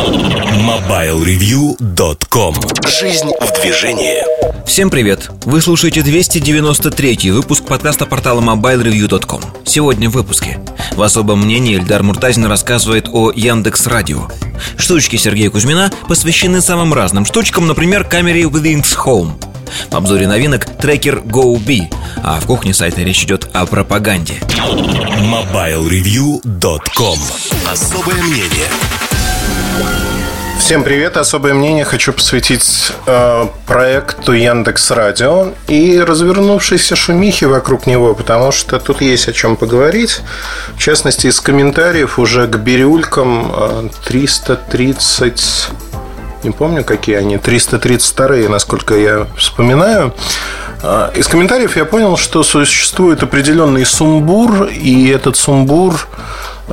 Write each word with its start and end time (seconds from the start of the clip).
MobileReview.com 0.00 2.54
Жизнь 2.88 3.28
в 3.38 3.52
движении. 3.60 4.24
Всем 4.66 4.88
привет! 4.88 5.28
Вы 5.44 5.60
слушаете 5.60 6.00
293 6.00 7.30
выпуск 7.30 7.66
подкаста 7.66 8.06
портала 8.06 8.40
MobileReview.com 8.40 9.42
Сегодня 9.66 10.08
в 10.08 10.14
выпуске. 10.14 10.58
В 10.92 11.02
особом 11.02 11.42
мнении 11.42 11.76
Эльдар 11.76 12.02
Муртазин 12.02 12.46
рассказывает 12.46 13.10
о 13.12 13.30
Яндекс 13.30 13.88
Радио. 13.88 14.28
Штучки 14.78 15.16
Сергея 15.16 15.50
Кузьмина 15.50 15.92
посвящены 16.08 16.62
самым 16.62 16.94
разным 16.94 17.26
штучкам, 17.26 17.66
например, 17.66 18.04
камере 18.04 18.44
Withings 18.44 18.96
Home 19.04 19.32
в 19.90 19.94
обзоре 19.94 20.26
новинок 20.26 20.64
трекер 20.64 21.18
GoB, 21.18 21.92
а 22.24 22.40
в 22.40 22.46
кухне 22.46 22.72
сайта 22.72 23.02
речь 23.02 23.24
идет 23.24 23.50
о 23.52 23.66
пропаганде. 23.66 24.40
MobileReview.com 24.48 27.18
Особое 27.70 28.22
мнение 28.22 28.70
Всем 30.70 30.84
привет! 30.84 31.16
Особое 31.16 31.52
мнение 31.52 31.84
хочу 31.84 32.12
посвятить 32.12 32.92
э, 33.04 33.46
проекту 33.66 34.30
Яндекс 34.30 34.92
Радио 34.92 35.48
и 35.66 35.98
развернувшейся 35.98 36.94
шумихе 36.94 37.48
вокруг 37.48 37.88
него, 37.88 38.14
потому 38.14 38.52
что 38.52 38.78
тут 38.78 39.00
есть 39.00 39.26
о 39.26 39.32
чем 39.32 39.56
поговорить. 39.56 40.20
В 40.76 40.78
частности, 40.78 41.26
из 41.26 41.40
комментариев 41.40 42.20
уже 42.20 42.46
к 42.46 42.56
бирюлькам 42.56 43.52
э, 43.52 43.88
330 44.06 45.70
не 46.44 46.50
помню, 46.52 46.84
какие 46.84 47.16
они, 47.16 47.36
332, 47.36 48.48
насколько 48.48 48.94
я 48.94 49.26
вспоминаю. 49.36 50.14
Э, 50.84 51.10
из 51.16 51.26
комментариев 51.26 51.76
я 51.76 51.84
понял, 51.84 52.16
что 52.16 52.44
существует 52.44 53.24
определенный 53.24 53.84
сумбур, 53.84 54.66
и 54.66 55.08
этот 55.08 55.36
сумбур 55.36 56.06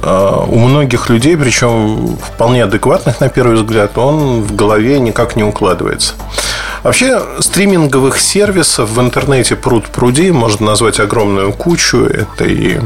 у 0.01 0.59
многих 0.59 1.09
людей, 1.09 1.35
причем 1.37 2.17
вполне 2.17 2.63
адекватных 2.63 3.19
на 3.19 3.29
первый 3.29 3.55
взгляд, 3.55 3.97
он 3.97 4.41
в 4.43 4.55
голове 4.55 4.99
никак 4.99 5.35
не 5.35 5.43
укладывается. 5.43 6.13
Вообще, 6.83 7.21
стриминговых 7.39 8.19
сервисов 8.19 8.89
в 8.91 9.01
интернете 9.01 9.55
пруд 9.55 9.85
пруди, 9.87 10.31
можно 10.31 10.67
назвать 10.67 10.99
огромную 10.99 11.51
кучу. 11.51 12.05
Это 12.05 12.45
и 12.45 12.79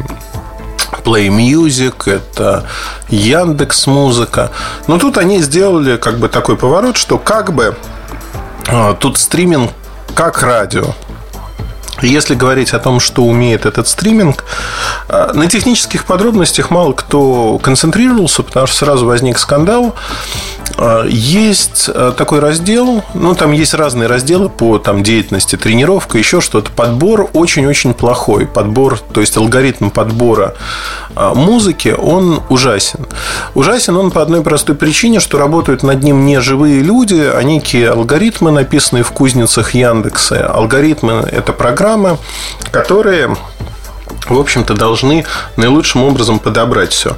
Play 1.03 1.27
Music, 1.27 2.11
это 2.11 2.65
Яндекс 3.09 3.87
Музыка. 3.87 4.51
Но 4.87 4.97
тут 4.97 5.17
они 5.17 5.39
сделали 5.39 5.97
как 5.97 6.19
бы 6.19 6.29
такой 6.29 6.57
поворот, 6.57 6.97
что 6.97 7.17
как 7.17 7.53
бы 7.53 7.75
э, 8.67 8.95
тут 8.99 9.17
стриминг 9.17 9.71
как 10.15 10.41
радио. 10.41 10.93
Если 12.01 12.35
говорить 12.35 12.73
о 12.73 12.79
том, 12.79 12.99
что 12.99 13.23
умеет 13.23 13.65
этот 13.65 13.87
стриминг, 13.87 14.43
э, 15.07 15.31
на 15.33 15.47
технических 15.47 16.05
подробностях 16.05 16.71
мало 16.71 16.93
кто 16.93 17.59
концентрировался, 17.59 18.43
потому 18.43 18.67
что 18.67 18.77
сразу 18.77 19.05
возник 19.05 19.37
скандал. 19.37 19.95
Э, 20.81 21.05
есть 21.07 21.89
э, 21.93 22.11
такой 22.17 22.39
раздел, 22.39 23.03
ну, 23.13 23.35
там 23.35 23.51
есть 23.51 23.75
разные 23.75 24.07
разделы 24.07 24.49
по 24.49 24.79
там, 24.79 25.03
деятельности, 25.03 25.55
тренировка, 25.55 26.17
еще 26.17 26.41
что-то. 26.41 26.71
Подбор 26.71 27.29
очень-очень 27.33 27.93
плохой. 27.93 28.47
Подбор, 28.47 28.97
то 28.97 29.21
есть 29.21 29.37
алгоритм 29.37 29.89
подбора 29.89 30.55
музыки, 31.35 31.93
он 31.97 32.41
ужасен. 32.49 33.05
Ужасен 33.53 33.95
он 33.97 34.11
по 34.11 34.21
одной 34.21 34.41
простой 34.41 34.75
причине, 34.75 35.19
что 35.19 35.37
работают 35.37 35.83
над 35.83 36.01
ним 36.03 36.25
не 36.25 36.39
живые 36.39 36.81
люди, 36.81 37.29
а 37.33 37.43
некие 37.43 37.91
алгоритмы, 37.91 38.51
написанные 38.51 39.03
в 39.03 39.11
кузницах 39.11 39.73
Яндекса. 39.73 40.47
Алгоритмы– 40.47 41.27
это 41.31 41.53
программы, 41.53 42.17
которые, 42.71 43.35
в 44.27 44.39
общем-то, 44.39 44.73
должны 44.73 45.25
наилучшим 45.57 46.03
образом 46.03 46.39
подобрать 46.39 46.93
все. 46.93 47.15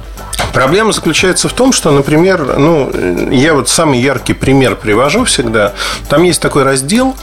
Проблема 0.52 0.92
заключается 0.92 1.48
в 1.48 1.52
том, 1.52 1.72
что, 1.72 1.90
например, 1.90 2.58
ну, 2.58 2.90
я 3.30 3.54
вот 3.54 3.68
самый 3.68 4.00
яркий 4.00 4.34
пример 4.34 4.76
привожу 4.76 5.24
всегда. 5.24 5.72
Там 6.08 6.22
есть 6.22 6.40
такой 6.40 6.62
раздел 6.62 7.16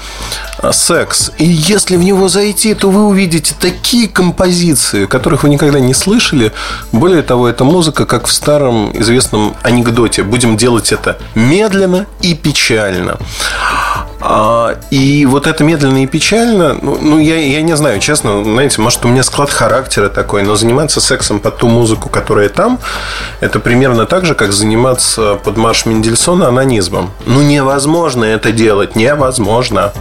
секс. 0.71 1.31
И 1.37 1.45
если 1.45 1.95
в 1.95 2.03
него 2.03 2.27
зайти, 2.27 2.73
то 2.73 2.89
вы 2.89 3.05
увидите 3.05 3.55
такие 3.57 4.09
композиции, 4.09 5.05
которых 5.05 5.43
вы 5.43 5.49
никогда 5.49 5.79
не 5.79 5.93
слышали. 5.93 6.51
Более 6.91 7.21
того, 7.21 7.47
это 7.47 7.63
музыка, 7.63 8.05
как 8.05 8.27
в 8.27 8.33
старом 8.33 8.91
известном 8.99 9.55
анекдоте. 9.63 10.23
Будем 10.23 10.57
делать 10.57 10.91
это 10.91 11.17
медленно 11.33 12.07
и 12.21 12.35
печально. 12.35 13.17
А, 14.33 14.77
и 14.91 15.25
вот 15.25 15.45
это 15.45 15.61
медленно 15.65 16.03
и 16.03 16.07
печально, 16.07 16.77
ну, 16.81 16.97
ну 17.01 17.19
я, 17.19 17.35
я 17.35 17.61
не 17.61 17.75
знаю, 17.75 17.99
честно, 17.99 18.41
знаете, 18.45 18.79
может, 18.79 19.03
у 19.03 19.09
меня 19.09 19.23
склад 19.23 19.49
характера 19.49 20.07
такой, 20.07 20.43
но 20.43 20.55
заниматься 20.55 21.01
сексом 21.01 21.41
под 21.41 21.57
ту 21.57 21.67
музыку, 21.67 22.07
которая 22.07 22.47
там, 22.47 22.79
это 23.41 23.59
примерно 23.59 24.05
так 24.05 24.25
же, 24.25 24.33
как 24.33 24.53
заниматься 24.53 25.35
под 25.43 25.57
марш 25.57 25.85
Мендельсона 25.85 26.47
анонизмом. 26.47 27.11
Ну, 27.25 27.41
невозможно 27.41 28.23
это 28.23 28.53
делать, 28.53 28.95
невозможно. 28.95 29.91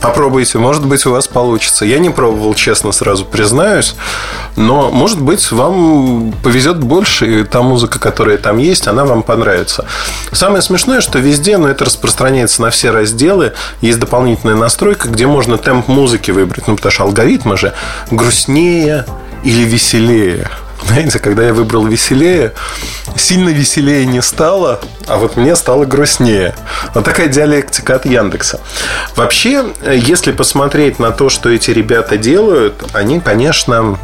Попробуйте, 0.00 0.58
может 0.58 0.84
быть, 0.86 1.06
у 1.06 1.12
вас 1.12 1.28
получится. 1.28 1.84
Я 1.84 1.98
не 1.98 2.10
пробовал, 2.10 2.54
честно, 2.54 2.92
сразу 2.92 3.24
признаюсь. 3.24 3.94
Но, 4.56 4.90
может 4.90 5.20
быть, 5.20 5.50
вам 5.50 6.32
повезет 6.42 6.78
больше, 6.78 7.40
и 7.40 7.44
та 7.44 7.62
музыка, 7.62 7.98
которая 7.98 8.36
там 8.36 8.58
есть, 8.58 8.86
она 8.86 9.04
вам 9.04 9.22
понравится. 9.22 9.86
Самое 10.32 10.62
смешное, 10.62 11.00
что 11.00 11.18
везде, 11.18 11.56
но 11.56 11.68
это 11.68 11.84
распространяется 11.84 12.62
на 12.62 12.70
все 12.70 12.90
разделы, 12.90 13.52
есть 13.80 13.98
дополнительная 13.98 14.56
настройка, 14.56 15.08
где 15.08 15.26
можно 15.26 15.56
темп 15.56 15.88
музыки 15.88 16.30
выбрать. 16.30 16.68
Ну, 16.68 16.76
потому 16.76 16.92
что 16.92 17.04
алгоритмы 17.04 17.56
же 17.56 17.72
грустнее 18.10 19.06
или 19.42 19.62
веселее. 19.62 20.50
Знаете, 20.86 21.18
когда 21.18 21.44
я 21.44 21.54
выбрал 21.54 21.86
веселее, 21.86 22.52
сильно 23.16 23.48
веселее 23.50 24.04
не 24.04 24.20
стало, 24.20 24.80
а 25.06 25.16
вот 25.16 25.36
мне 25.36 25.56
стало 25.56 25.84
грустнее. 25.84 26.54
Вот 26.94 27.04
такая 27.04 27.28
диалектика 27.28 27.94
от 27.94 28.04
Яндекса. 28.04 28.60
Вообще, 29.16 29.64
если 29.86 30.32
посмотреть 30.32 30.98
на 30.98 31.10
то, 31.10 31.28
что 31.28 31.48
эти 31.50 31.70
ребята 31.70 32.16
делают, 32.16 32.74
они, 32.92 33.20
конечно, 33.20 33.98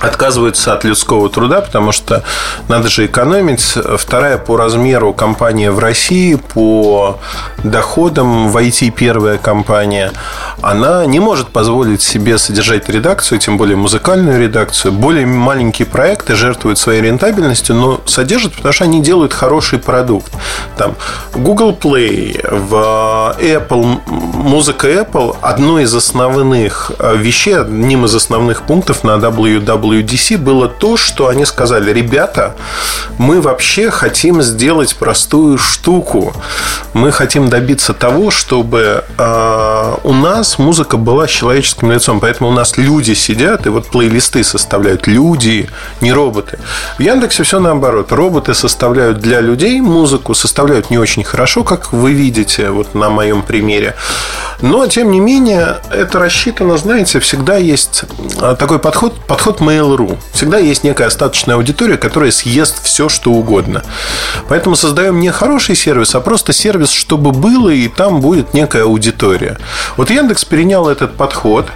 отказываются 0.00 0.72
от 0.72 0.84
людского 0.84 1.28
труда, 1.28 1.60
потому 1.60 1.92
что 1.92 2.22
надо 2.68 2.88
же 2.88 3.06
экономить. 3.06 3.76
Вторая 3.96 4.38
по 4.38 4.56
размеру 4.56 5.12
компания 5.12 5.70
в 5.70 5.78
России, 5.78 6.34
по 6.36 7.18
доходам 7.64 8.48
в 8.50 8.56
IT 8.56 8.90
первая 8.90 9.38
компания, 9.38 10.12
она 10.62 11.06
не 11.06 11.20
может 11.20 11.48
позволить 11.48 12.02
себе 12.02 12.38
содержать 12.38 12.88
редакцию, 12.88 13.38
тем 13.38 13.56
более 13.56 13.76
музыкальную 13.76 14.40
редакцию. 14.40 14.92
Более 14.92 15.26
маленькие 15.26 15.86
проекты 15.86 16.34
жертвуют 16.34 16.78
своей 16.78 17.00
рентабельностью, 17.02 17.74
но 17.74 18.00
содержат, 18.06 18.54
потому 18.54 18.72
что 18.72 18.84
они 18.84 19.02
делают 19.02 19.32
хороший 19.32 19.78
продукт. 19.78 20.32
Там 20.76 20.94
Google 21.34 21.76
Play, 21.80 22.38
в 22.50 23.36
Apple, 23.40 24.00
музыка 24.06 24.88
Apple 24.88 25.36
одно 25.40 25.80
из 25.80 25.94
основных 25.94 26.92
вещей, 27.16 27.58
одним 27.58 28.04
из 28.04 28.14
основных 28.14 28.62
пунктов 28.62 29.04
на 29.04 29.12
WW 29.12 29.87
WDC 29.92 30.38
было 30.38 30.68
то, 30.68 30.96
что 30.96 31.28
они 31.28 31.44
сказали, 31.44 31.92
ребята, 31.92 32.54
мы 33.18 33.40
вообще 33.40 33.90
хотим 33.90 34.42
сделать 34.42 34.96
простую 34.96 35.58
штуку. 35.58 36.34
Мы 36.92 37.12
хотим 37.12 37.48
добиться 37.48 37.94
того, 37.94 38.30
чтобы 38.30 39.04
э, 39.18 39.94
у 40.04 40.12
нас 40.12 40.58
музыка 40.58 40.96
была 40.96 41.26
с 41.26 41.30
человеческим 41.30 41.92
лицом. 41.92 42.20
Поэтому 42.20 42.50
у 42.50 42.52
нас 42.52 42.76
люди 42.76 43.14
сидят 43.14 43.66
и 43.66 43.68
вот 43.68 43.86
плейлисты 43.88 44.44
составляют 44.44 45.06
люди, 45.06 45.68
не 46.00 46.12
роботы. 46.12 46.58
В 46.98 47.02
Яндексе 47.02 47.42
все 47.42 47.60
наоборот. 47.60 48.12
Роботы 48.12 48.54
составляют 48.54 49.20
для 49.20 49.40
людей 49.40 49.80
музыку, 49.80 50.34
составляют 50.34 50.90
не 50.90 50.98
очень 50.98 51.24
хорошо, 51.24 51.64
как 51.64 51.92
вы 51.92 52.12
видите 52.12 52.70
вот 52.70 52.94
на 52.94 53.10
моем 53.10 53.42
примере. 53.42 53.94
Но, 54.60 54.86
тем 54.86 55.10
не 55.10 55.20
менее, 55.20 55.76
это 55.90 56.18
рассчитано, 56.18 56.76
знаете, 56.78 57.20
всегда 57.20 57.56
есть 57.56 58.04
а, 58.40 58.56
такой 58.56 58.78
подход, 58.78 59.14
подход 59.26 59.60
Mail.ru. 59.78 60.18
Всегда 60.32 60.58
есть 60.58 60.84
некая 60.84 61.08
остаточная 61.08 61.56
аудитория, 61.56 61.96
которая 61.96 62.30
съест 62.30 62.82
все, 62.82 63.08
что 63.08 63.32
угодно. 63.32 63.82
Поэтому 64.48 64.76
создаем 64.76 65.20
не 65.20 65.30
хороший 65.30 65.76
сервис, 65.76 66.14
а 66.14 66.20
просто 66.20 66.52
сервис, 66.52 66.90
чтобы 66.90 67.32
было, 67.32 67.70
и 67.70 67.88
там 67.88 68.20
будет 68.20 68.54
некая 68.54 68.84
аудитория. 68.84 69.58
Вот 69.96 70.10
Яндекс 70.10 70.44
перенял 70.44 70.88
этот 70.88 71.16
подход 71.16 71.66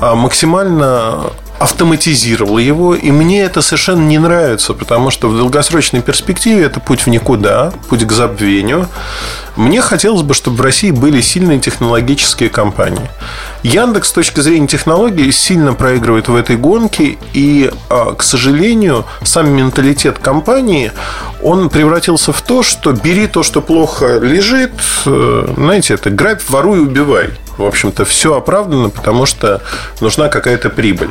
а, 0.00 0.14
максимально 0.14 1.32
автоматизировал 1.60 2.56
его, 2.56 2.94
и 2.94 3.10
мне 3.10 3.42
это 3.42 3.60
совершенно 3.60 4.00
не 4.00 4.18
нравится, 4.18 4.72
потому 4.72 5.10
что 5.10 5.28
в 5.28 5.36
долгосрочной 5.36 6.00
перспективе 6.00 6.64
это 6.64 6.80
путь 6.80 7.02
в 7.02 7.06
никуда, 7.08 7.74
путь 7.90 8.06
к 8.06 8.12
забвению. 8.12 8.88
Мне 9.56 9.82
хотелось 9.82 10.22
бы, 10.22 10.32
чтобы 10.32 10.56
в 10.56 10.60
России 10.62 10.90
были 10.90 11.20
сильные 11.20 11.60
технологические 11.60 12.48
компании. 12.48 13.10
Яндекс 13.62 14.08
с 14.08 14.12
точки 14.12 14.40
зрения 14.40 14.68
технологий 14.68 15.30
сильно 15.32 15.74
проигрывает 15.74 16.28
в 16.28 16.34
этой 16.34 16.56
гонке, 16.56 17.18
и, 17.34 17.70
а, 17.90 18.14
к 18.14 18.22
сожалению, 18.22 19.04
сам 19.22 19.50
менталитет 19.50 20.18
компании, 20.18 20.92
он 21.42 21.68
превратился 21.68 22.32
в 22.32 22.40
то, 22.40 22.62
что 22.62 22.92
бери 22.92 23.26
то, 23.26 23.42
что 23.42 23.60
плохо 23.60 24.18
лежит, 24.18 24.72
э, 25.04 25.54
знаете, 25.58 25.92
это 25.92 26.08
грабь, 26.08 26.40
воруй, 26.48 26.80
убивай. 26.80 27.28
В 27.60 27.66
общем-то, 27.66 28.04
все 28.04 28.36
оправдано, 28.36 28.88
потому 28.88 29.26
что 29.26 29.60
нужна 30.00 30.28
какая-то 30.28 30.70
прибыль. 30.70 31.10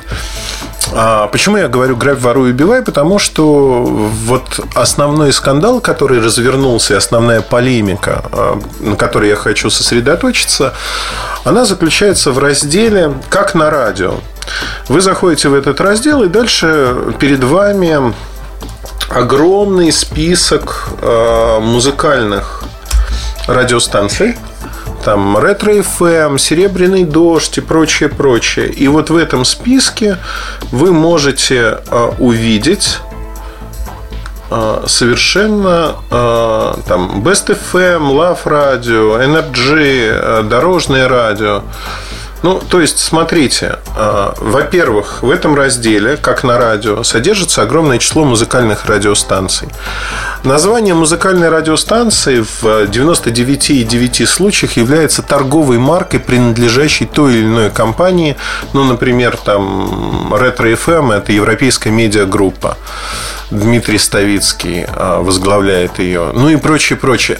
А 0.92 1.28
почему 1.28 1.57
я 1.57 1.68
говорю 1.68 1.96
грабь, 1.96 2.19
воруй, 2.19 2.50
убивай? 2.50 2.81
Потому 2.81 3.19
что 3.19 3.84
вот 3.84 4.60
основной 4.74 5.31
скандал, 5.31 5.81
который 5.81 6.19
развернулся, 6.19 6.96
и 6.96 6.98
основная 6.98 7.42
полемика, 7.42 8.24
а, 8.31 8.60
на 8.80 8.96
которой 8.96 9.30
я 9.30 9.36
хочу 9.36 9.69
сосредоточиться, 9.69 10.74
она 11.44 11.66
заключается 11.66 12.31
в 12.31 12.40
разделе 12.40 13.13
«Как 13.30 13.54
на 13.54 13.69
радио». 13.69 14.16
Вы 14.88 15.02
заходите 15.02 15.50
в 15.50 15.54
этот 15.54 15.80
раздел, 15.80 16.24
и 16.24 16.28
дальше 16.28 16.95
перед 17.19 17.44
вами 17.44 18.16
огромный 19.10 19.92
список 19.92 20.90
а, 21.02 21.60
музыкальных 21.60 22.63
радиостанций, 23.48 24.38
там 25.04 25.38
ретро 25.38 25.74
FM, 25.74 26.38
серебряный 26.38 27.04
дождь 27.04 27.57
и 27.57 27.62
прочее, 27.62 28.10
прочее. 28.10 28.68
И 28.68 28.88
вот 28.88 29.10
в 29.10 29.16
этом 29.16 29.46
списке 29.46 30.18
вы 30.72 30.92
можете 30.92 31.80
э, 31.88 32.12
увидеть 32.19 33.00
э, 34.51 34.84
совершенно 34.88 35.96
э, 36.10 36.74
там 36.88 37.22
Best 37.24 37.48
FM, 37.48 38.12
Love 38.12 38.44
Radio, 38.46 39.19
Energy, 39.19 40.44
Дорожное 40.44 41.07
радио. 41.07 41.63
Ну, 42.41 42.59
то 42.59 42.80
есть, 42.80 43.00
смотрите, 43.00 43.80
э, 43.97 44.31
во-первых, 44.38 45.24
в 45.24 45.30
этом 45.30 45.56
разделе, 45.56 46.15
как 46.18 46.44
на 46.44 46.57
радио, 46.57 47.03
содержится 47.03 47.63
огромное 47.63 47.97
число 47.97 48.24
музыкальных 48.24 48.86
радиостанций. 48.86 49.68
Название 50.44 50.94
музыкальной 50.94 51.50
радиостанции 51.50 52.39
в 52.39 52.63
99,9 52.63 54.25
случаях 54.25 54.77
является 54.77 55.21
торговой 55.21 55.80
маркой, 55.80 56.21
принадлежащей 56.21 57.06
той 57.06 57.33
или 57.33 57.45
иной 57.45 57.69
компании. 57.71 58.38
Ну, 58.74 58.85
например, 58.85 59.35
там 59.35 60.33
Retro 60.33 60.74
FM– 60.74 61.13
это 61.18 61.33
европейская 61.33 61.92
медиагруппа. 61.92 62.77
Дмитрий 63.51 63.97
Ставицкий 63.97 64.85
э, 64.88 65.19
возглавляет 65.21 66.00
ее. 66.00 66.31
Ну 66.33 66.50
и 66.50 66.56
прочее, 66.56 66.97
прочее. 66.97 67.39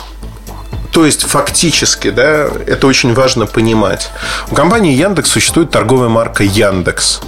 То 1.00 1.06
есть, 1.06 1.22
фактически, 1.22 2.10
да, 2.10 2.50
это 2.68 2.86
очень 2.86 3.13
важно 3.13 3.46
понимать. 3.46 4.12
У 4.51 4.54
компании 4.54 4.94
Яндекс 4.94 5.31
существует 5.31 5.72
торговая 5.72 6.10
марка 6.10 6.44
Яндекс. 6.44 7.22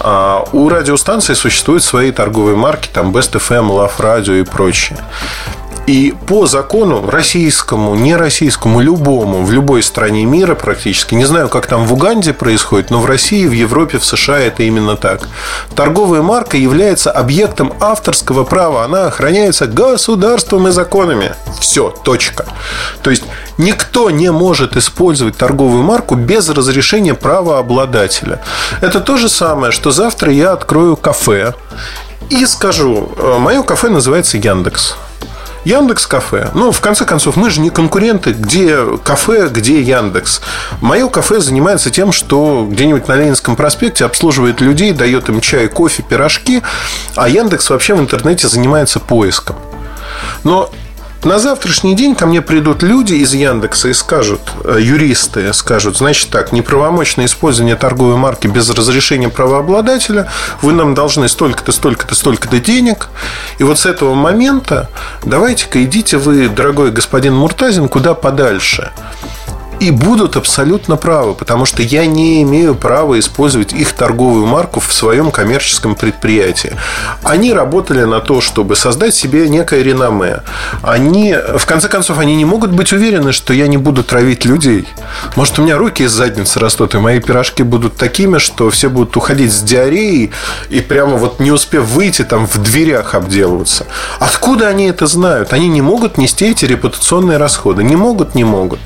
А 0.00 0.44
у 0.52 0.68
радиостанций 0.68 1.36
существуют 1.36 1.84
свои 1.84 2.10
торговые 2.10 2.56
марки, 2.56 2.88
там 2.92 3.16
Best 3.16 3.34
FM, 3.34 3.68
Love 3.68 3.98
Radio 4.00 4.40
и 4.40 4.42
прочее. 4.42 4.98
И 5.88 6.14
по 6.26 6.44
закону 6.44 7.08
российскому, 7.08 7.94
не 7.94 8.14
российскому, 8.14 8.80
любому, 8.80 9.42
в 9.42 9.50
любой 9.52 9.82
стране 9.82 10.26
мира 10.26 10.54
практически, 10.54 11.14
не 11.14 11.24
знаю, 11.24 11.48
как 11.48 11.66
там 11.66 11.86
в 11.86 11.94
Уганде 11.94 12.34
происходит, 12.34 12.90
но 12.90 13.00
в 13.00 13.06
России, 13.06 13.46
в 13.46 13.52
Европе, 13.52 13.96
в 13.96 14.04
США 14.04 14.38
это 14.38 14.64
именно 14.64 14.98
так. 14.98 15.26
Торговая 15.74 16.20
марка 16.20 16.58
является 16.58 17.10
объектом 17.10 17.72
авторского 17.80 18.44
права. 18.44 18.84
Она 18.84 19.06
охраняется 19.06 19.66
государством 19.66 20.68
и 20.68 20.72
законами. 20.72 21.34
Все, 21.58 21.88
точка. 21.88 22.44
То 23.02 23.08
есть 23.08 23.24
никто 23.56 24.10
не 24.10 24.30
может 24.30 24.76
использовать 24.76 25.38
торговую 25.38 25.84
марку 25.84 26.16
без 26.16 26.50
разрешения 26.50 27.14
правообладателя. 27.14 28.42
Это 28.82 29.00
то 29.00 29.16
же 29.16 29.30
самое, 29.30 29.72
что 29.72 29.90
завтра 29.90 30.30
я 30.34 30.52
открою 30.52 30.98
кафе 30.98 31.54
и 32.28 32.44
скажу, 32.44 33.08
«Э, 33.16 33.38
мое 33.38 33.62
кафе 33.62 33.88
называется 33.88 34.36
Яндекс. 34.36 34.96
Яндекс 35.68 36.06
Кафе. 36.06 36.50
Ну, 36.54 36.72
в 36.72 36.80
конце 36.80 37.04
концов, 37.04 37.36
мы 37.36 37.50
же 37.50 37.60
не 37.60 37.68
конкуренты, 37.68 38.32
где 38.32 38.74
кафе, 39.04 39.48
где 39.48 39.82
Яндекс. 39.82 40.40
Мое 40.80 41.08
кафе 41.10 41.40
занимается 41.40 41.90
тем, 41.90 42.10
что 42.10 42.66
где-нибудь 42.66 43.06
на 43.06 43.16
Ленинском 43.16 43.54
проспекте 43.54 44.06
обслуживает 44.06 44.62
людей, 44.62 44.92
дает 44.92 45.28
им 45.28 45.42
чай, 45.42 45.68
кофе, 45.68 46.02
пирожки, 46.02 46.62
а 47.16 47.28
Яндекс 47.28 47.68
вообще 47.68 47.94
в 47.94 48.00
интернете 48.00 48.48
занимается 48.48 48.98
поиском. 48.98 49.56
Но 50.42 50.70
на 51.24 51.38
завтрашний 51.38 51.96
день 51.96 52.14
ко 52.14 52.26
мне 52.26 52.40
придут 52.40 52.82
люди 52.82 53.14
из 53.14 53.34
Яндекса 53.34 53.88
и 53.88 53.92
скажут, 53.92 54.40
э, 54.64 54.78
юристы 54.80 55.52
скажут, 55.52 55.96
значит 55.96 56.30
так, 56.30 56.52
неправомочное 56.52 57.26
использование 57.26 57.74
торговой 57.74 58.16
марки 58.16 58.46
без 58.46 58.70
разрешения 58.70 59.28
правообладателя, 59.28 60.30
вы 60.62 60.72
нам 60.72 60.94
должны 60.94 61.28
столько-то, 61.28 61.72
столько-то, 61.72 62.14
столько-то 62.14 62.60
денег. 62.60 63.08
И 63.58 63.64
вот 63.64 63.78
с 63.78 63.86
этого 63.86 64.14
момента 64.14 64.88
давайте-ка 65.24 65.82
идите 65.84 66.18
вы, 66.18 66.48
дорогой 66.48 66.92
господин 66.92 67.34
Муртазин, 67.34 67.88
куда 67.88 68.14
подальше 68.14 68.92
и 69.80 69.90
будут 69.90 70.36
абсолютно 70.36 70.96
правы, 70.96 71.34
потому 71.34 71.64
что 71.64 71.82
я 71.82 72.06
не 72.06 72.42
имею 72.42 72.74
права 72.74 73.18
использовать 73.18 73.72
их 73.72 73.92
торговую 73.92 74.46
марку 74.46 74.80
в 74.80 74.92
своем 74.92 75.30
коммерческом 75.30 75.94
предприятии. 75.94 76.72
Они 77.22 77.52
работали 77.52 78.04
на 78.04 78.20
то, 78.20 78.40
чтобы 78.40 78.76
создать 78.76 79.14
себе 79.14 79.48
некое 79.48 79.82
реноме. 79.82 80.42
Они, 80.82 81.34
в 81.34 81.64
конце 81.66 81.88
концов, 81.88 82.18
они 82.18 82.36
не 82.36 82.44
могут 82.44 82.70
быть 82.70 82.92
уверены, 82.92 83.32
что 83.32 83.52
я 83.54 83.68
не 83.68 83.76
буду 83.76 84.02
травить 84.02 84.44
людей. 84.44 84.88
Может, 85.36 85.58
у 85.58 85.62
меня 85.62 85.78
руки 85.78 86.02
из 86.02 86.10
задницы 86.10 86.58
растут, 86.58 86.94
и 86.94 86.98
мои 86.98 87.20
пирожки 87.20 87.62
будут 87.62 87.96
такими, 87.96 88.38
что 88.38 88.70
все 88.70 88.88
будут 88.88 89.16
уходить 89.16 89.52
с 89.52 89.62
диареей 89.62 90.30
и 90.70 90.80
прямо 90.80 91.16
вот 91.16 91.40
не 91.40 91.52
успев 91.52 91.84
выйти, 91.84 92.24
там 92.24 92.46
в 92.46 92.58
дверях 92.58 93.14
обделываться. 93.14 93.86
Откуда 94.18 94.68
они 94.68 94.86
это 94.88 95.06
знают? 95.06 95.52
Они 95.52 95.68
не 95.68 95.82
могут 95.82 96.18
нести 96.18 96.50
эти 96.50 96.64
репутационные 96.64 97.38
расходы. 97.38 97.84
Не 97.84 97.96
могут, 97.96 98.34
не 98.34 98.44
могут. 98.44 98.80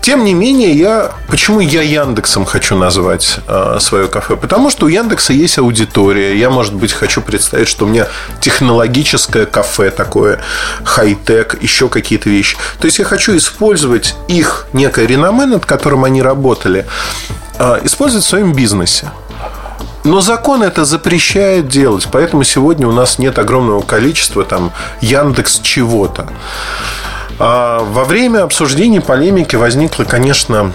Тем 0.00 0.23
не 0.24 0.34
менее, 0.34 0.72
я... 0.72 1.12
Почему 1.28 1.60
я 1.60 1.82
Яндексом 1.82 2.44
хочу 2.44 2.76
назвать 2.76 3.38
э, 3.46 3.78
свое 3.80 4.08
кафе? 4.08 4.36
Потому 4.36 4.70
что 4.70 4.86
у 4.86 4.88
Яндекса 4.88 5.32
есть 5.32 5.58
аудитория. 5.58 6.36
Я, 6.36 6.50
может 6.50 6.74
быть, 6.74 6.92
хочу 6.92 7.22
представить, 7.22 7.68
что 7.68 7.84
у 7.84 7.88
меня 7.88 8.08
технологическое 8.40 9.46
кафе 9.46 9.90
такое, 9.90 10.40
хай-тек, 10.84 11.62
еще 11.62 11.88
какие-то 11.88 12.28
вещи. 12.28 12.56
То 12.80 12.86
есть, 12.86 12.98
я 12.98 13.04
хочу 13.04 13.36
использовать 13.36 14.16
их 14.26 14.66
некое 14.72 15.06
реноме, 15.06 15.46
над 15.46 15.66
которым 15.66 16.04
они 16.04 16.22
работали, 16.22 16.86
э, 17.58 17.80
использовать 17.84 18.24
в 18.24 18.28
своем 18.28 18.52
бизнесе. 18.52 19.10
Но 20.04 20.20
закон 20.20 20.62
это 20.62 20.84
запрещает 20.84 21.68
делать, 21.68 22.08
поэтому 22.12 22.44
сегодня 22.44 22.86
у 22.86 22.92
нас 22.92 23.18
нет 23.18 23.38
огромного 23.38 23.80
количества 23.80 24.44
там 24.44 24.72
Яндекс 25.00 25.60
чего-то. 25.60 26.28
А 27.38 27.80
во 27.80 28.04
время 28.04 28.42
обсуждений 28.42 29.00
полемики 29.00 29.56
возникло, 29.56 30.04
конечно, 30.04 30.72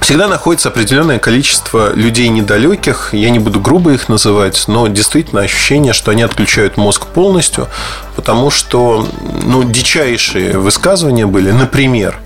Всегда 0.00 0.26
находится 0.26 0.68
определенное 0.68 1.20
количество 1.20 1.94
людей 1.94 2.28
недалеких, 2.28 3.10
я 3.12 3.30
не 3.30 3.38
буду 3.38 3.60
грубо 3.60 3.92
их 3.92 4.08
называть, 4.08 4.64
но 4.66 4.88
действительно 4.88 5.42
ощущение, 5.42 5.92
что 5.92 6.10
они 6.10 6.22
отключают 6.22 6.76
мозг 6.76 7.06
полностью, 7.06 7.68
потому 8.16 8.50
что 8.50 9.06
ну, 9.44 9.62
дичайшие 9.62 10.58
высказывания 10.58 11.26
были, 11.26 11.52
например, 11.52 12.18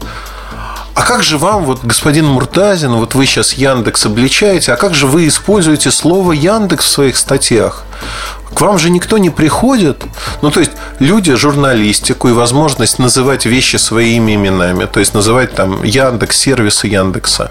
а 0.94 1.02
как 1.02 1.22
же 1.22 1.36
вам, 1.36 1.64
вот, 1.64 1.84
господин 1.84 2.24
Муртазин, 2.24 2.94
вот 2.94 3.14
вы 3.14 3.26
сейчас 3.26 3.52
Яндекс 3.52 4.06
обличаете, 4.06 4.72
а 4.72 4.76
как 4.76 4.94
же 4.94 5.06
вы 5.06 5.28
используете 5.28 5.90
слово 5.90 6.32
Яндекс 6.32 6.86
в 6.86 6.88
своих 6.88 7.18
статьях? 7.18 7.84
К 8.56 8.62
вам 8.62 8.78
же 8.78 8.88
никто 8.88 9.18
не 9.18 9.28
приходит. 9.28 10.02
Ну, 10.40 10.50
то 10.50 10.60
есть, 10.60 10.72
люди 10.98 11.34
журналистику 11.34 12.28
и 12.28 12.32
возможность 12.32 12.98
называть 12.98 13.44
вещи 13.44 13.76
своими 13.76 14.34
именами, 14.34 14.86
то 14.86 14.98
есть, 14.98 15.12
называть 15.12 15.54
там 15.54 15.82
Яндекс, 15.82 16.38
сервисы 16.38 16.86
Яндекса, 16.86 17.50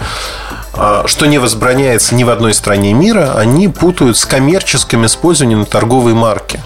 а, 0.73 1.03
что 1.05 1.27
не 1.27 1.37
возбраняется 1.37 2.15
ни 2.15 2.23
в 2.23 2.29
одной 2.31 2.55
стране 2.55 2.91
мира, 2.93 3.35
они 3.37 3.67
путают 3.67 4.17
с 4.17 4.25
коммерческим 4.25 5.05
использованием 5.05 5.67
торговой 5.67 6.15
марки. 6.15 6.59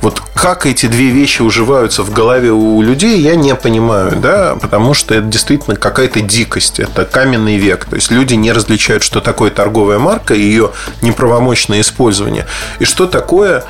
Вот 0.00 0.22
как 0.34 0.64
эти 0.64 0.86
две 0.86 1.10
вещи 1.10 1.42
уживаются 1.42 2.02
в 2.02 2.12
голове 2.12 2.50
у 2.50 2.80
людей, 2.80 3.20
я 3.20 3.34
не 3.34 3.54
понимаю, 3.54 4.16
да, 4.16 4.56
потому 4.60 4.94
что 4.94 5.14
это 5.14 5.26
действительно 5.26 5.76
какая-то 5.76 6.20
дикость, 6.22 6.80
это 6.80 7.04
каменный 7.04 7.58
век. 7.58 7.84
То 7.84 7.96
есть 7.96 8.10
люди 8.10 8.34
не 8.34 8.52
различают, 8.52 9.02
что 9.02 9.20
такое 9.20 9.50
торговая 9.50 9.98
марка 9.98 10.32
и 10.34 10.40
ее 10.40 10.70
неправомочное 11.02 11.82
использование, 11.82 12.46
и 12.78 12.86
что 12.86 13.06
такое 13.06 13.64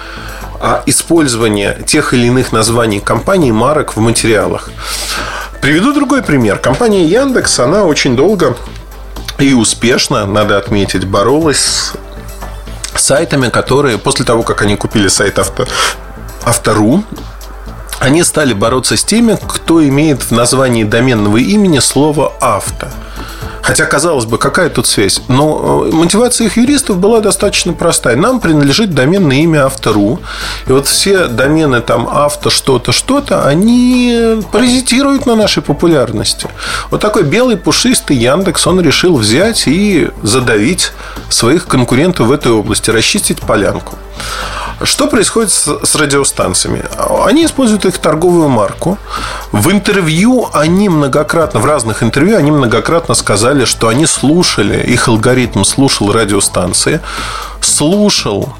а, 0.60 0.82
использование 0.86 1.78
тех 1.86 2.14
или 2.14 2.26
иных 2.26 2.52
названий 2.52 3.00
компаний, 3.00 3.50
марок 3.50 3.96
в 3.96 4.00
материалах. 4.00 4.70
Приведу 5.60 5.92
другой 5.92 6.22
пример. 6.22 6.58
Компания 6.58 7.04
Яндекс, 7.04 7.58
она 7.58 7.84
очень 7.84 8.14
долго 8.14 8.56
и 9.38 9.54
успешно, 9.54 10.26
надо 10.26 10.58
отметить, 10.58 11.04
боролась 11.04 11.92
с 12.94 13.02
сайтами, 13.02 13.48
которые 13.48 13.98
после 13.98 14.24
того, 14.24 14.42
как 14.42 14.62
они 14.62 14.76
купили 14.76 15.08
сайт 15.08 15.38
авто, 15.38 15.66
Автору, 16.44 17.04
они 18.00 18.24
стали 18.24 18.54
бороться 18.54 18.96
с 18.96 19.04
теми, 19.04 19.38
кто 19.46 19.86
имеет 19.86 20.22
в 20.22 20.30
названии 20.30 20.84
доменного 20.84 21.36
имени 21.36 21.80
слово 21.80 22.32
«авто». 22.40 22.88
Хотя, 23.62 23.84
казалось 23.84 24.24
бы, 24.24 24.38
какая 24.38 24.68
тут 24.68 24.86
связь? 24.86 25.22
Но 25.28 25.84
э, 25.86 25.92
мотивация 25.92 26.46
их 26.46 26.56
юристов 26.56 26.98
была 26.98 27.20
достаточно 27.20 27.72
простая. 27.72 28.16
Нам 28.16 28.40
принадлежит 28.40 28.94
доменное 28.94 29.36
имя 29.36 29.66
автору. 29.66 30.18
И 30.66 30.72
вот 30.72 30.88
все 30.88 31.28
домены 31.28 31.80
там 31.80 32.08
авто, 32.10 32.50
что-то, 32.50 32.90
что-то, 32.90 33.46
они 33.46 34.42
паразитируют 34.50 35.26
на 35.26 35.36
нашей 35.36 35.62
популярности. 35.62 36.48
Вот 36.90 37.00
такой 37.00 37.22
белый 37.22 37.56
пушистый 37.56 38.16
Яндекс, 38.16 38.66
он 38.66 38.80
решил 38.80 39.16
взять 39.16 39.64
и 39.66 40.08
задавить 40.22 40.92
своих 41.28 41.66
конкурентов 41.66 42.26
в 42.26 42.32
этой 42.32 42.50
области, 42.50 42.90
расчистить 42.90 43.40
полянку. 43.40 43.94
Что 44.82 45.08
происходит 45.08 45.50
с, 45.50 45.94
радиостанциями? 45.94 46.84
Они 47.26 47.44
используют 47.44 47.84
их 47.84 47.98
торговую 47.98 48.48
марку. 48.48 48.98
В 49.52 49.70
интервью 49.70 50.48
они 50.54 50.88
многократно, 50.88 51.60
в 51.60 51.66
разных 51.66 52.02
интервью 52.02 52.38
они 52.38 52.50
многократно 52.50 53.14
сказали, 53.14 53.66
что 53.66 53.88
они 53.88 54.06
слушали, 54.06 54.82
их 54.82 55.08
алгоритм 55.08 55.64
слушал 55.64 56.12
радиостанции, 56.12 57.00
слушал 57.60 58.54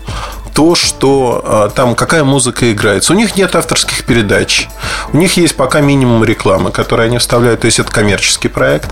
то, 0.61 0.75
что 0.75 1.43
а, 1.43 1.69
там 1.71 1.95
какая 1.95 2.23
музыка 2.23 2.71
играется. 2.71 3.15
У 3.15 3.17
них 3.17 3.35
нет 3.35 3.57
авторских 3.57 4.05
передач. 4.05 4.69
У 5.11 5.17
них 5.17 5.39
есть 5.39 5.57
пока 5.57 5.81
минимум 5.81 6.23
рекламы, 6.23 6.71
которую 6.71 7.07
они 7.07 7.17
вставляют. 7.17 7.63
То 7.63 7.65
есть 7.65 7.79
это 7.79 7.91
коммерческий 7.91 8.49
проект 8.49 8.91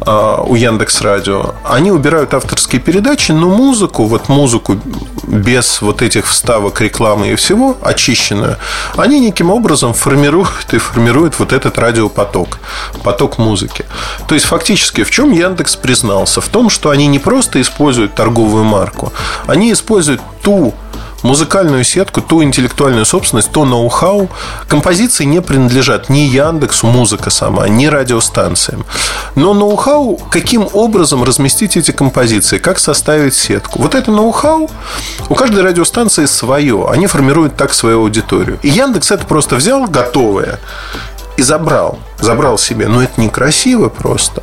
а, 0.00 0.40
у 0.40 0.54
Яндекс 0.54 1.02
Радио. 1.02 1.54
Они 1.64 1.92
убирают 1.92 2.32
авторские 2.32 2.80
передачи, 2.80 3.32
но 3.32 3.50
музыку, 3.50 4.04
вот 4.04 4.30
музыку 4.30 4.80
без 5.26 5.82
вот 5.82 6.00
этих 6.00 6.26
вставок 6.26 6.80
рекламы 6.80 7.28
и 7.28 7.34
всего, 7.34 7.76
очищенную, 7.82 8.56
они 8.96 9.20
неким 9.20 9.50
образом 9.50 9.92
формируют 9.92 10.72
и 10.72 10.78
формируют 10.78 11.38
вот 11.38 11.52
этот 11.52 11.78
радиопоток, 11.78 12.58
поток 13.02 13.36
музыки. 13.36 13.84
То 14.28 14.34
есть 14.34 14.46
фактически 14.46 15.04
в 15.04 15.10
чем 15.10 15.32
Яндекс 15.32 15.76
признался? 15.76 16.40
В 16.40 16.48
том, 16.48 16.70
что 16.70 16.88
они 16.88 17.06
не 17.06 17.18
просто 17.18 17.60
используют 17.60 18.14
торговую 18.14 18.64
марку, 18.64 19.12
они 19.46 19.72
используют 19.72 20.20
ту 20.46 20.72
музыкальную 21.24 21.82
сетку, 21.82 22.22
ту 22.22 22.44
интеллектуальную 22.44 23.04
собственность, 23.04 23.50
то 23.50 23.64
ноу-хау. 23.64 24.28
Композиции 24.68 25.24
не 25.24 25.42
принадлежат 25.42 26.08
ни 26.08 26.20
Яндексу, 26.20 26.86
музыка 26.86 27.30
сама, 27.30 27.68
ни 27.68 27.86
радиостанциям. 27.86 28.84
Но 29.34 29.52
ноу-хау, 29.52 30.20
каким 30.30 30.68
образом 30.72 31.24
разместить 31.24 31.76
эти 31.76 31.90
композиции, 31.90 32.58
как 32.58 32.78
составить 32.78 33.34
сетку. 33.34 33.82
Вот 33.82 33.96
это 33.96 34.12
ноу-хау 34.12 34.70
у 35.28 35.34
каждой 35.34 35.64
радиостанции 35.64 36.26
свое. 36.26 36.86
Они 36.88 37.08
формируют 37.08 37.56
так 37.56 37.74
свою 37.74 38.02
аудиторию. 38.02 38.60
И 38.62 38.68
Яндекс 38.68 39.10
это 39.10 39.26
просто 39.26 39.56
взял 39.56 39.86
готовое 39.86 40.60
и 41.36 41.42
забрал. 41.42 41.98
Забрал 42.20 42.58
себе. 42.58 42.88
Но 42.88 43.02
это 43.02 43.20
некрасиво 43.20 43.88
просто. 43.88 44.42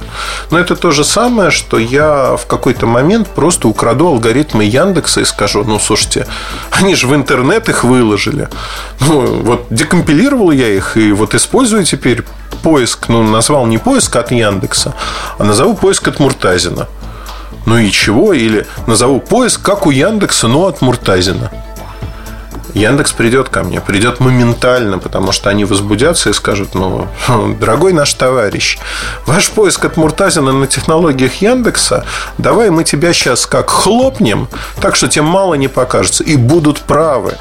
Но 0.51 0.59
это 0.59 0.75
то 0.75 0.91
же 0.91 1.03
самое, 1.03 1.51
что 1.51 1.77
я 1.77 2.35
в 2.35 2.45
какой-то 2.45 2.85
момент 2.85 3.27
просто 3.27 3.67
украду 3.67 4.07
алгоритмы 4.07 4.63
Яндекса 4.63 5.21
и 5.21 5.25
скажу, 5.25 5.63
ну, 5.63 5.79
слушайте, 5.79 6.27
они 6.71 6.95
же 6.95 7.07
в 7.07 7.15
интернет 7.15 7.69
их 7.69 7.83
выложили. 7.83 8.49
Ну, 8.99 9.41
вот 9.41 9.65
декомпилировал 9.69 10.51
я 10.51 10.69
их 10.69 10.97
и 10.97 11.11
вот 11.11 11.33
использую 11.33 11.85
теперь 11.85 12.23
поиск, 12.61 13.09
ну, 13.09 13.23
назвал 13.23 13.65
не 13.65 13.77
поиск 13.77 14.15
от 14.15 14.31
Яндекса, 14.31 14.93
а 15.37 15.43
назову 15.43 15.75
поиск 15.75 16.07
от 16.07 16.19
Муртазина. 16.19 16.87
Ну 17.65 17.77
и 17.77 17.91
чего? 17.91 18.33
Или 18.33 18.67
назову 18.87 19.19
поиск, 19.19 19.61
как 19.61 19.87
у 19.87 19.91
Яндекса, 19.91 20.47
но 20.47 20.67
от 20.67 20.81
Муртазина. 20.81 21.51
Яндекс 22.73 23.11
придет 23.11 23.49
ко 23.49 23.63
мне, 23.63 23.81
придет 23.81 24.19
моментально, 24.19 24.97
потому 24.97 25.31
что 25.31 25.49
они 25.49 25.65
возбудятся 25.65 26.29
и 26.29 26.33
скажут, 26.33 26.75
ну, 26.75 27.07
дорогой 27.59 27.93
наш 27.93 28.13
товарищ, 28.13 28.79
ваш 29.25 29.49
поиск 29.49 29.85
от 29.85 29.97
Муртазина 29.97 30.51
на 30.51 30.67
технологиях 30.67 31.35
Яндекса, 31.35 32.05
давай 32.37 32.69
мы 32.69 32.83
тебя 32.83 33.13
сейчас 33.13 33.45
как 33.45 33.69
хлопнем, 33.69 34.47
так 34.81 34.95
что 34.95 35.07
тебе 35.07 35.23
мало 35.23 35.53
не 35.53 35.67
покажется, 35.67 36.23
и 36.23 36.35
будут 36.35 36.81
правы. 36.81 37.35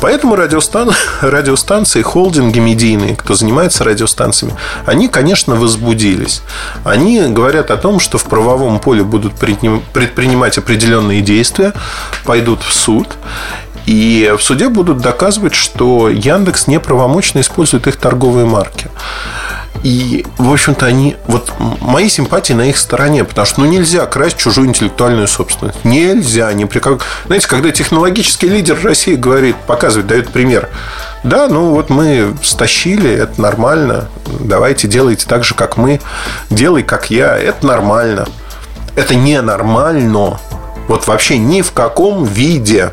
Поэтому 0.00 0.36
радиостан... 0.36 0.92
радиостанции, 1.20 2.02
холдинги 2.02 2.58
медийные, 2.58 3.16
кто 3.16 3.34
занимается 3.34 3.84
радиостанциями, 3.84 4.54
они, 4.84 5.08
конечно, 5.08 5.56
возбудились. 5.56 6.42
Они 6.84 7.20
говорят 7.28 7.70
о 7.70 7.76
том, 7.76 8.00
что 8.00 8.18
в 8.18 8.24
правовом 8.24 8.78
поле 8.78 9.02
будут 9.02 9.34
предпринимать 9.34 10.58
определенные 10.58 11.20
действия, 11.20 11.72
пойдут 12.24 12.62
в 12.62 12.72
суд. 12.72 13.16
И 13.86 14.34
в 14.36 14.42
суде 14.42 14.68
будут 14.68 14.98
доказывать, 14.98 15.54
что 15.54 16.10
Яндекс 16.10 16.66
неправомочно 16.66 17.40
использует 17.40 17.86
их 17.86 17.96
торговые 17.96 18.44
марки. 18.44 18.90
И, 19.82 20.26
в 20.38 20.52
общем-то, 20.52 20.86
они... 20.86 21.16
Вот 21.26 21.52
мои 21.80 22.08
симпатии 22.08 22.52
на 22.52 22.68
их 22.68 22.76
стороне, 22.76 23.22
потому 23.22 23.46
что 23.46 23.60
ну, 23.60 23.66
нельзя 23.66 24.04
красть 24.06 24.36
чужую 24.36 24.66
интеллектуальную 24.66 25.28
собственность. 25.28 25.84
Нельзя. 25.84 26.52
Ни 26.52 26.64
при. 26.64 26.82
Знаете, 27.26 27.46
когда 27.46 27.70
технологический 27.70 28.48
лидер 28.48 28.78
России 28.82 29.14
говорит, 29.14 29.54
показывает, 29.66 30.08
дает 30.08 30.30
пример. 30.30 30.68
Да, 31.22 31.46
ну 31.48 31.70
вот 31.70 31.88
мы 31.88 32.34
стащили, 32.42 33.08
это 33.10 33.40
нормально. 33.40 34.08
Давайте 34.40 34.88
делайте 34.88 35.26
так 35.28 35.44
же, 35.44 35.54
как 35.54 35.76
мы. 35.76 36.00
Делай, 36.50 36.82
как 36.82 37.10
я. 37.10 37.36
Это 37.36 37.64
нормально. 37.64 38.26
Это 38.96 39.14
ненормально. 39.14 40.40
Вот 40.88 41.06
вообще 41.06 41.38
ни 41.38 41.62
в 41.62 41.70
каком 41.70 42.24
виде. 42.24 42.92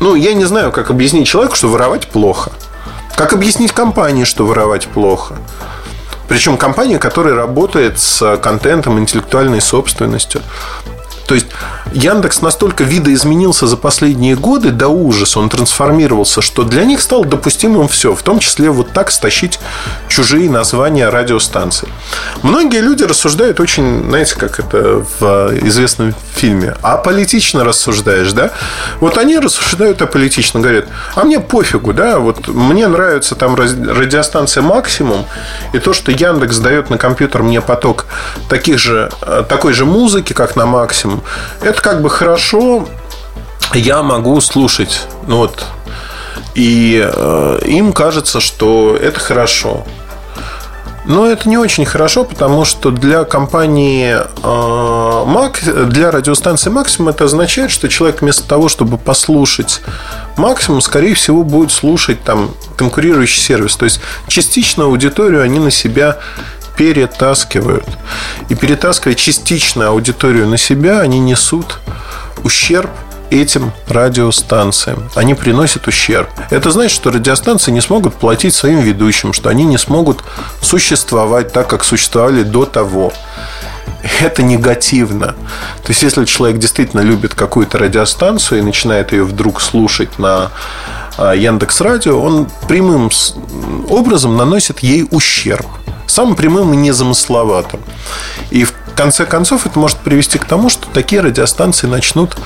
Ну, 0.00 0.14
я 0.14 0.34
не 0.34 0.44
знаю, 0.44 0.72
как 0.72 0.90
объяснить 0.90 1.26
человеку, 1.28 1.56
что 1.56 1.68
воровать 1.68 2.08
плохо. 2.08 2.52
Как 3.16 3.32
объяснить 3.32 3.72
компании, 3.72 4.24
что 4.24 4.44
воровать 4.46 4.88
плохо. 4.88 5.36
Причем 6.28 6.56
компания, 6.56 6.98
которая 6.98 7.34
работает 7.34 7.98
с 7.98 8.36
контентом, 8.38 8.98
интеллектуальной 8.98 9.60
собственностью. 9.60 10.42
То 11.26 11.34
есть 11.34 11.46
Яндекс 11.92 12.40
настолько 12.40 12.84
видоизменился 12.84 13.66
за 13.66 13.76
последние 13.76 14.36
годы 14.36 14.70
до 14.70 14.88
ужаса, 14.88 15.40
он 15.40 15.48
трансформировался, 15.48 16.40
что 16.40 16.62
для 16.62 16.84
них 16.84 17.00
стало 17.00 17.24
допустимым 17.24 17.88
все, 17.88 18.14
в 18.14 18.22
том 18.22 18.38
числе 18.38 18.70
вот 18.70 18.92
так 18.92 19.10
стащить 19.10 19.58
чужие 20.08 20.48
названия 20.50 21.08
радиостанций. 21.08 21.88
Многие 22.42 22.80
люди 22.80 23.02
рассуждают 23.04 23.60
очень, 23.60 24.04
знаете, 24.08 24.36
как 24.36 24.60
это 24.60 25.04
в 25.18 25.52
известном 25.62 26.14
фильме, 26.34 26.76
аполитично 26.82 27.64
рассуждаешь, 27.64 28.32
да? 28.32 28.50
Вот 29.00 29.18
они 29.18 29.38
рассуждают 29.38 30.02
аполитично, 30.02 30.60
говорят, 30.60 30.86
а 31.14 31.24
мне 31.24 31.40
пофигу, 31.40 31.92
да, 31.92 32.18
вот 32.18 32.48
мне 32.48 32.86
нравится 32.86 33.34
там 33.34 33.54
радиостанция 33.54 34.62
«Максимум», 34.62 35.24
и 35.72 35.78
то, 35.78 35.92
что 35.92 36.12
Яндекс 36.12 36.58
дает 36.58 36.90
на 36.90 36.98
компьютер 36.98 37.42
мне 37.42 37.60
поток 37.60 38.06
таких 38.48 38.78
же, 38.78 39.10
такой 39.48 39.72
же 39.72 39.84
музыки, 39.84 40.32
как 40.32 40.56
на 40.56 40.66
«Максимум», 40.66 41.15
это 41.60 41.80
как 41.80 42.02
бы 42.02 42.10
хорошо, 42.10 42.88
я 43.74 44.02
могу 44.02 44.40
слушать. 44.40 45.06
Ну 45.26 45.38
вот. 45.38 45.64
И 46.54 47.06
э, 47.06 47.58
им 47.66 47.92
кажется, 47.92 48.40
что 48.40 48.96
это 48.96 49.20
хорошо. 49.20 49.84
Но 51.06 51.26
это 51.26 51.48
не 51.48 51.56
очень 51.56 51.86
хорошо, 51.86 52.24
потому 52.24 52.64
что 52.64 52.90
для 52.90 53.24
компании 53.24 54.16
э, 54.16 54.24
Mac, 54.42 55.84
для 55.86 56.10
радиостанции 56.10 56.68
Максимум 56.68 57.10
это 57.10 57.24
означает, 57.24 57.70
что 57.70 57.88
человек 57.88 58.22
вместо 58.22 58.48
того, 58.48 58.68
чтобы 58.68 58.98
послушать 58.98 59.82
Максимум, 60.36 60.80
скорее 60.80 61.14
всего, 61.14 61.44
будет 61.44 61.70
слушать 61.70 62.22
там 62.24 62.50
конкурирующий 62.76 63.40
сервис. 63.40 63.76
То 63.76 63.84
есть 63.84 64.00
частично 64.26 64.84
аудиторию 64.84 65.42
они 65.42 65.60
на 65.60 65.70
себя 65.70 66.18
перетаскивают. 66.76 67.86
И 68.48 68.54
перетаскивая 68.54 69.14
частично 69.14 69.88
аудиторию 69.88 70.46
на 70.46 70.58
себя, 70.58 71.00
они 71.00 71.18
несут 71.18 71.78
ущерб 72.44 72.90
этим 73.30 73.72
радиостанциям. 73.88 75.10
Они 75.14 75.34
приносят 75.34 75.88
ущерб. 75.88 76.28
Это 76.50 76.70
значит, 76.70 76.94
что 76.94 77.10
радиостанции 77.10 77.72
не 77.72 77.80
смогут 77.80 78.14
платить 78.14 78.54
своим 78.54 78.80
ведущим, 78.80 79.32
что 79.32 79.48
они 79.48 79.64
не 79.64 79.78
смогут 79.78 80.22
существовать 80.60 81.52
так, 81.52 81.68
как 81.68 81.84
существовали 81.84 82.42
до 82.42 82.64
того. 82.66 83.12
Это 84.20 84.42
негативно. 84.42 85.34
То 85.82 85.88
есть, 85.88 86.02
если 86.02 86.24
человек 86.24 86.58
действительно 86.58 87.00
любит 87.00 87.34
какую-то 87.34 87.78
радиостанцию 87.78 88.60
и 88.60 88.62
начинает 88.62 89.12
ее 89.12 89.24
вдруг 89.24 89.60
слушать 89.60 90.18
на 90.18 90.52
а, 91.18 91.32
Яндекс 91.34 91.80
Радио, 91.80 92.20
он 92.20 92.48
прямым 92.68 93.10
образом 93.88 94.36
наносит 94.36 94.80
ей 94.80 95.08
ущерб 95.10 95.66
самым 96.16 96.34
прямым 96.34 96.72
и 96.72 96.76
незамысловатым. 96.76 97.80
И 98.50 98.64
в 98.64 98.72
конце 98.96 99.26
концов 99.26 99.66
это 99.66 99.78
может 99.78 99.98
привести 99.98 100.38
к 100.38 100.46
тому, 100.46 100.70
что 100.70 100.88
такие 100.88 101.20
радиостанции 101.20 101.86
начнут 101.86 102.36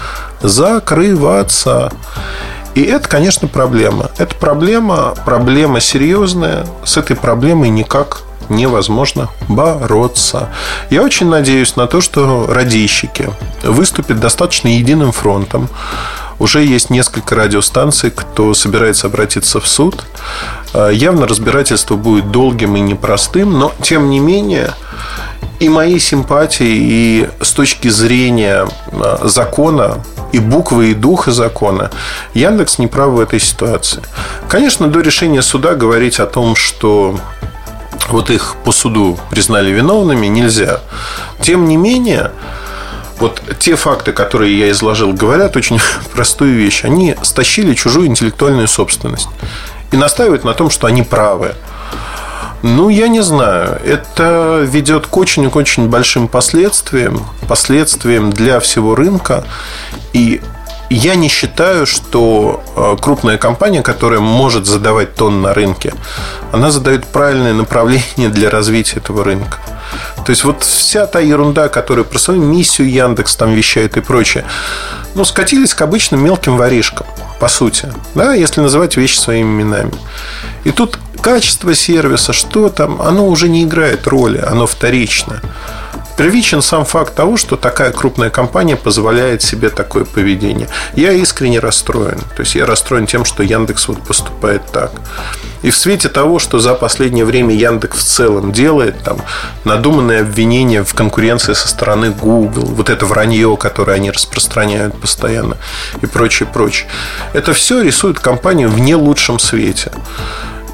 закрываться. 0.42 1.92
И 2.74 2.82
это, 2.82 3.08
конечно, 3.08 3.46
проблема. 3.46 4.10
Это 4.18 4.34
проблема, 4.34 5.14
проблема 5.24 5.80
серьезная. 5.80 6.66
С 6.84 6.96
этой 6.96 7.14
проблемой 7.14 7.68
никак 7.68 8.22
невозможно 8.48 9.28
бороться. 9.48 10.48
Я 10.90 11.02
очень 11.02 11.28
надеюсь 11.28 11.76
на 11.76 11.86
то, 11.86 12.00
что 12.00 12.48
радищики 12.52 13.30
выступят 13.62 14.18
достаточно 14.18 14.66
единым 14.66 15.12
фронтом. 15.12 15.68
Уже 16.40 16.64
есть 16.64 16.90
несколько 16.90 17.37
радиостанций, 17.37 18.11
кто 18.11 18.54
собирается 18.54 19.06
обратиться 19.06 19.61
в 19.61 19.68
суд. 19.68 20.04
Э, 20.73 20.90
явно 20.92 21.28
разбирательство 21.28 21.97
будет 21.97 22.32
долгим 22.32 22.76
и 22.76 22.80
непростым, 22.80 23.59
но 23.59 23.73
тем 23.82 24.11
не 24.11 24.18
менее 24.18 24.73
и 25.61 25.68
моей 25.68 26.00
симпатии, 26.00 26.64
и 26.66 27.28
с 27.42 27.52
точки 27.52 27.88
зрения 27.88 28.66
а, 28.92 29.28
закона, 29.28 30.02
и 30.32 30.38
буквы, 30.38 30.92
и 30.92 30.94
духа 30.94 31.32
закона, 31.32 31.90
Яндекс 32.32 32.78
не 32.78 32.87
прав 32.87 33.11
в 33.11 33.20
этой 33.20 33.40
ситуации. 33.40 34.02
Конечно, 34.49 34.88
до 34.88 35.00
решения 35.00 35.42
суда 35.42 35.75
говорить 35.75 36.18
о 36.18 36.26
том, 36.26 36.56
что 36.56 37.20
вот 38.09 38.30
их 38.30 38.56
по 38.64 38.73
суду 38.73 39.18
признали 39.30 39.70
виновными, 39.70 40.26
нельзя. 40.28 40.80
Тем 41.42 41.68
не 41.68 41.76
менее, 41.76 42.32
вот 43.20 43.42
те 43.58 43.76
факты, 43.76 44.12
которые 44.12 44.58
я 44.58 44.70
изложил, 44.70 45.12
говорят 45.12 45.56
очень 45.56 45.78
простую 46.12 46.54
вещь. 46.54 46.84
Они 46.84 47.16
стащили 47.22 47.74
чужую 47.74 48.06
интеллектуальную 48.06 48.68
собственность 48.68 49.28
и 49.92 49.96
настаивают 49.96 50.44
на 50.44 50.54
том, 50.54 50.70
что 50.70 50.86
они 50.86 51.02
правы. 51.02 51.54
Ну, 52.62 52.90
я 52.90 53.08
не 53.08 53.22
знаю. 53.22 53.80
Это 53.84 54.62
ведет 54.66 55.06
к 55.06 55.16
очень-очень 55.16 55.88
большим 55.88 56.28
последствиям, 56.28 57.26
последствиям 57.48 58.30
для 58.30 58.60
всего 58.60 58.94
рынка. 58.94 59.44
И 60.12 60.42
я 60.94 61.14
не 61.14 61.28
считаю, 61.28 61.87
что 61.87 62.62
э, 62.76 62.97
крупная 63.00 63.38
компания, 63.38 63.80
которая 63.80 64.20
может 64.20 64.66
задавать 64.66 65.14
тон 65.14 65.40
на 65.40 65.54
рынке, 65.54 65.94
она 66.52 66.70
задает 66.70 67.06
правильное 67.06 67.54
направление 67.54 68.28
для 68.28 68.50
развития 68.50 68.97
этого 68.99 69.25
рынка. 69.25 69.59
То 70.25 70.30
есть 70.30 70.44
вот 70.44 70.62
вся 70.62 71.06
та 71.06 71.20
ерунда, 71.20 71.68
которая 71.68 72.04
про 72.04 72.18
свою 72.18 72.42
миссию 72.42 72.90
Яндекс 72.90 73.37
там 73.37 73.54
вещает 73.54 73.97
и 73.97 74.00
прочее, 74.00 74.44
ну, 75.14 75.25
скатились 75.25 75.75
к 75.75 75.82
обычным 75.82 76.23
мелким 76.23 76.56
воришкам, 76.56 77.06
по 77.38 77.49
сути, 77.49 77.92
да, 78.14 78.35
если 78.35 78.61
называть 78.61 78.97
вещи 78.97 79.16
своими 79.16 79.62
именами. 79.62 79.92
И 80.64 80.70
тут 80.73 80.99
качество 81.20 81.75
сервиса, 81.75 82.32
что 82.32 82.68
там, 82.68 83.00
оно 83.00 83.26
уже 83.26 83.49
не 83.49 83.64
играет 83.64 84.06
роли, 84.06 84.38
оно 84.38 84.66
вторично. 84.66 85.40
Первичен 86.20 86.60
сам 86.60 86.84
факт 86.84 87.14
того, 87.14 87.38
что 87.38 87.56
такая 87.56 87.92
крупная 87.92 88.28
компания 88.28 88.76
позволяет 88.76 89.40
себе 89.40 89.70
такое 89.70 90.04
поведение. 90.04 90.68
Я 90.94 91.12
искренне 91.12 91.60
расстроен. 91.60 92.18
То 92.36 92.40
есть 92.40 92.54
я 92.56 92.66
расстроен 92.66 93.06
тем, 93.06 93.24
что 93.24 93.42
Яндекс 93.42 93.88
вот 93.88 94.02
поступает 94.02 94.60
так. 94.70 94.92
И 95.62 95.70
в 95.70 95.76
свете 95.78 96.10
того, 96.10 96.38
что 96.38 96.58
за 96.58 96.74
последнее 96.74 97.24
время 97.24 97.54
Яндекс 97.54 98.00
в 98.00 98.04
целом 98.04 98.52
делает, 98.52 99.02
там, 99.02 99.22
надуманные 99.64 100.20
обвинения 100.20 100.84
в 100.84 100.92
конкуренции 100.92 101.54
со 101.54 101.68
стороны 101.68 102.10
Google, 102.10 102.66
вот 102.66 102.90
это 102.90 103.06
вранье, 103.06 103.56
которое 103.56 103.92
они 103.92 104.10
распространяют 104.10 105.00
постоянно 105.00 105.56
и 106.02 106.06
прочее, 106.06 106.46
прочее. 106.52 106.86
Это 107.32 107.54
все 107.54 107.80
рисует 107.80 108.20
компанию 108.20 108.68
в 108.68 108.78
не 108.78 108.94
лучшем 108.94 109.38
свете. 109.38 109.90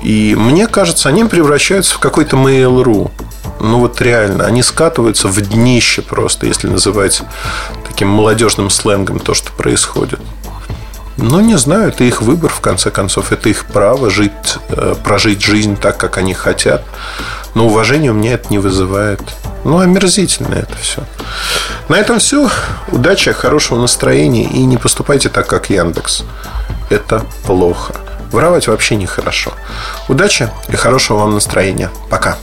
И 0.06 0.36
мне 0.36 0.68
кажется, 0.68 1.08
они 1.08 1.24
превращаются 1.24 1.96
в 1.96 1.98
какой-то 1.98 2.36
Mail.ru. 2.36 3.10
Ну 3.58 3.80
вот 3.80 4.00
реально, 4.00 4.44
они 4.44 4.62
скатываются 4.62 5.26
в 5.26 5.40
днище 5.40 6.00
просто, 6.00 6.46
если 6.46 6.68
называть 6.68 7.22
таким 7.88 8.10
молодежным 8.10 8.70
сленгом 8.70 9.18
то, 9.18 9.34
что 9.34 9.50
происходит. 9.50 10.20
Ну, 11.16 11.40
не 11.40 11.58
знаю, 11.58 11.88
это 11.88 12.04
их 12.04 12.22
выбор, 12.22 12.52
в 12.52 12.60
конце 12.60 12.92
концов. 12.92 13.32
Это 13.32 13.48
их 13.48 13.66
право 13.66 14.08
жить, 14.08 14.58
э, 14.68 14.94
прожить 15.02 15.42
жизнь 15.42 15.76
так, 15.76 15.98
как 15.98 16.18
они 16.18 16.34
хотят. 16.34 16.84
Но 17.56 17.66
уважение 17.66 18.12
у 18.12 18.14
меня 18.14 18.34
это 18.34 18.46
не 18.50 18.58
вызывает. 18.58 19.22
Ну, 19.64 19.80
омерзительно 19.80 20.54
это 20.54 20.76
все. 20.80 21.02
На 21.88 21.96
этом 21.96 22.20
все. 22.20 22.48
Удачи, 22.92 23.32
хорошего 23.32 23.80
настроения 23.80 24.44
и 24.44 24.62
не 24.66 24.76
поступайте 24.76 25.30
так, 25.30 25.48
как 25.48 25.68
Яндекс. 25.68 26.22
Это 26.90 27.26
плохо. 27.44 28.05
Воровать 28.32 28.68
вообще 28.68 28.96
нехорошо. 28.96 29.52
Удачи 30.08 30.50
и 30.68 30.76
хорошего 30.76 31.18
вам 31.18 31.34
настроения. 31.34 31.90
Пока. 32.10 32.36